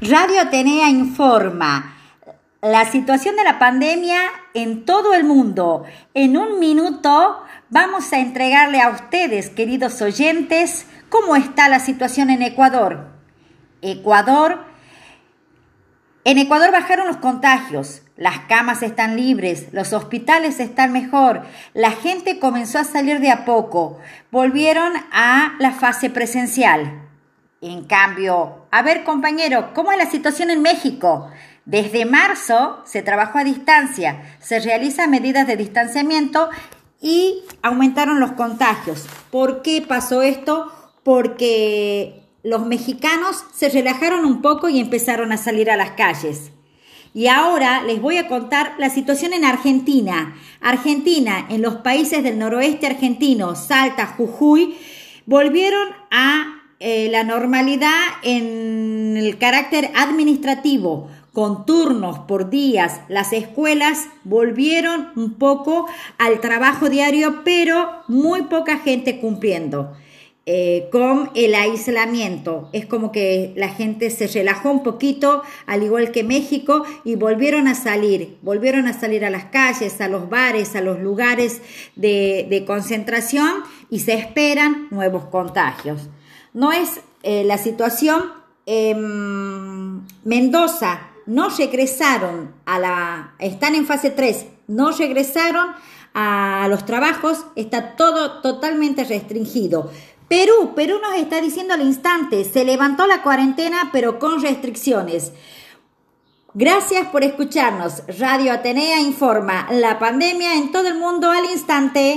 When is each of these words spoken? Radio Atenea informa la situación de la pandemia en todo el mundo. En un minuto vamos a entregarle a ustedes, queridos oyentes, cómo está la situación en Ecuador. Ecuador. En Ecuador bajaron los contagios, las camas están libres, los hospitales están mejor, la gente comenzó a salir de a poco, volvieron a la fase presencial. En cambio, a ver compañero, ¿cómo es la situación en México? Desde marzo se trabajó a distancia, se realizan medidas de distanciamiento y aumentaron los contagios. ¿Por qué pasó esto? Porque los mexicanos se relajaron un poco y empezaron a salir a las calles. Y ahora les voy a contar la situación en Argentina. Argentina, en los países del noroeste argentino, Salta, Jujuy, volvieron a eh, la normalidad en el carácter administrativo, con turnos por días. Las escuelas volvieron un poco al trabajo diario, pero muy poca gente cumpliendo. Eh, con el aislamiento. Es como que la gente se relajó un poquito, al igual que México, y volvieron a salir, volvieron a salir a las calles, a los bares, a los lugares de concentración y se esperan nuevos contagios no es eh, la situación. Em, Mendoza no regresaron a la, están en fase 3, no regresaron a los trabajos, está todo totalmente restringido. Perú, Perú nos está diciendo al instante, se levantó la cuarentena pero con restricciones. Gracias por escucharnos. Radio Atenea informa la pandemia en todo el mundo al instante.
Radio 0.00 0.40
Atenea 0.40 0.88
informa 0.88 1.94
la 2.60 2.84
situación 2.90 3.36
de 3.36 3.44
la 3.44 3.58
pandemia 3.58 4.18
en 4.54 4.84
todo 4.84 5.14
el 5.14 5.24
mundo. 5.24 5.84
En 6.14 6.36
un 6.36 6.58
minuto 6.58 7.42
vamos 7.68 8.12
a 8.12 8.18
entregarle 8.18 8.80
a 8.80 8.88
ustedes, 8.88 9.50
queridos 9.50 10.00
oyentes, 10.00 10.86
cómo 11.10 11.36
está 11.36 11.68
la 11.68 11.78
situación 11.78 12.30
en 12.30 12.42
Ecuador. 12.42 13.08
Ecuador. 13.82 14.64
En 16.24 16.38
Ecuador 16.38 16.72
bajaron 16.72 17.06
los 17.06 17.18
contagios, 17.18 18.00
las 18.16 18.40
camas 18.48 18.82
están 18.82 19.14
libres, 19.16 19.68
los 19.72 19.92
hospitales 19.92 20.58
están 20.58 20.90
mejor, 20.90 21.42
la 21.74 21.90
gente 21.90 22.38
comenzó 22.38 22.78
a 22.78 22.84
salir 22.84 23.20
de 23.20 23.30
a 23.30 23.44
poco, 23.44 23.98
volvieron 24.30 24.94
a 25.12 25.52
la 25.58 25.72
fase 25.72 26.08
presencial. 26.08 27.03
En 27.66 27.84
cambio, 27.84 28.66
a 28.70 28.82
ver 28.82 29.04
compañero, 29.04 29.70
¿cómo 29.72 29.90
es 29.90 29.96
la 29.96 30.10
situación 30.10 30.50
en 30.50 30.60
México? 30.60 31.30
Desde 31.64 32.04
marzo 32.04 32.82
se 32.84 33.00
trabajó 33.00 33.38
a 33.38 33.44
distancia, 33.44 34.36
se 34.38 34.60
realizan 34.60 35.10
medidas 35.10 35.46
de 35.46 35.56
distanciamiento 35.56 36.50
y 37.00 37.38
aumentaron 37.62 38.20
los 38.20 38.32
contagios. 38.32 39.06
¿Por 39.30 39.62
qué 39.62 39.80
pasó 39.80 40.20
esto? 40.20 40.70
Porque 41.04 42.26
los 42.42 42.66
mexicanos 42.66 43.42
se 43.54 43.70
relajaron 43.70 44.26
un 44.26 44.42
poco 44.42 44.68
y 44.68 44.78
empezaron 44.78 45.32
a 45.32 45.38
salir 45.38 45.70
a 45.70 45.78
las 45.78 45.92
calles. 45.92 46.50
Y 47.14 47.28
ahora 47.28 47.82
les 47.82 47.98
voy 47.98 48.18
a 48.18 48.28
contar 48.28 48.74
la 48.76 48.90
situación 48.90 49.32
en 49.32 49.46
Argentina. 49.46 50.36
Argentina, 50.60 51.46
en 51.48 51.62
los 51.62 51.76
países 51.76 52.22
del 52.22 52.38
noroeste 52.38 52.88
argentino, 52.88 53.56
Salta, 53.56 54.04
Jujuy, 54.04 54.76
volvieron 55.24 55.88
a 56.10 56.60
eh, 56.86 57.08
la 57.08 57.24
normalidad 57.24 57.98
en 58.24 59.16
el 59.16 59.38
carácter 59.38 59.90
administrativo, 59.94 61.08
con 61.32 61.64
turnos 61.64 62.18
por 62.18 62.50
días. 62.50 63.00
Las 63.08 63.32
escuelas 63.32 64.06
volvieron 64.24 65.08
un 65.16 65.38
poco 65.38 65.86
al 66.18 66.42
trabajo 66.42 66.90
diario, 66.90 67.40
pero 67.42 67.88
muy 68.06 68.42
poca 68.42 68.80
gente 68.80 69.18
cumpliendo. 69.18 69.94
Eh, 70.44 70.90
con 70.92 71.30
el 71.34 71.54
aislamiento. 71.54 72.68
Es 72.74 72.84
como 72.84 73.12
que 73.12 73.54
la 73.56 73.70
gente 73.70 74.10
se 74.10 74.26
relajó 74.26 74.70
un 74.70 74.82
poquito, 74.82 75.42
al 75.64 75.84
igual 75.84 76.12
que 76.12 76.22
México, 76.22 76.84
y 77.02 77.14
volvieron 77.14 77.66
a 77.66 77.74
salir, 77.74 78.36
volvieron 78.42 78.88
a 78.88 78.92
salir 78.92 79.24
a 79.24 79.30
las 79.30 79.46
calles, 79.46 80.02
a 80.02 80.08
los 80.08 80.28
bares, 80.28 80.76
a 80.76 80.82
los 80.82 81.00
lugares 81.00 81.62
de 81.96 82.64
concentración 82.66 83.62
y 83.88 84.00
se 84.00 84.12
esperan 84.12 84.88
nuevos 84.90 85.24
contagios 85.24 86.10
no 86.54 86.72
es 86.72 87.00
eh, 87.22 87.44
la 87.44 87.58
situación. 87.58 88.32
Em, 88.64 90.00
Mendoza 90.24 91.10
no 91.26 91.50
regresaron 91.50 92.54
a 92.64 92.78
la, 92.78 93.34
están 93.38 93.74
en 93.74 93.84
fase 93.84 94.10
3, 94.10 94.46
no 94.68 94.90
regresaron 94.92 95.74
a 96.14 96.66
los 96.70 96.86
trabajos, 96.86 97.44
está 97.56 97.96
todo 97.96 98.40
totalmente 98.40 99.04
restringido. 99.04 99.90
Perú, 100.28 100.72
Perú 100.74 100.98
nos 101.02 101.16
está 101.16 101.40
diciendo 101.42 101.74
al 101.74 101.82
instante, 101.82 102.44
se 102.44 102.64
levantó 102.64 103.06
la 103.06 103.22
cuarentena 103.22 103.90
pero 103.92 104.18
con 104.18 104.40
restricciones. 104.40 105.32
Gracias 106.56 107.08
por 107.08 107.24
escucharnos. 107.24 108.04
Radio 108.20 108.52
Atenea 108.52 109.00
informa 109.00 109.66
la 109.72 109.98
pandemia 109.98 110.54
en 110.54 110.70
todo 110.70 110.86
el 110.86 110.94
mundo 110.94 111.28
al 111.28 111.46
instante. 111.46 112.12